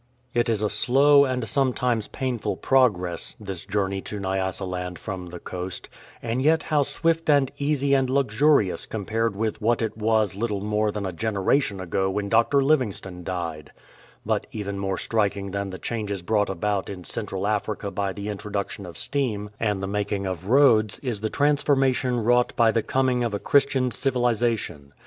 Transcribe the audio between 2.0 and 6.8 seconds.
painful progress, this journey to Nyasaland from the coast; and yet